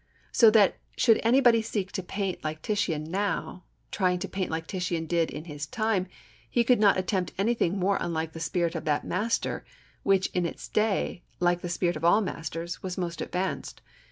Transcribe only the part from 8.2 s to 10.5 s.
the spirit of that master; which in